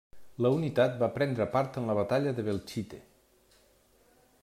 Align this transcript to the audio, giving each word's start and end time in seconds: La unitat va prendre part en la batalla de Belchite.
La 0.43 0.49
unitat 0.59 0.95
va 1.03 1.09
prendre 1.17 1.47
part 1.57 1.79
en 1.83 1.87
la 1.91 1.99
batalla 2.01 2.35
de 2.39 2.49
Belchite. 2.51 3.03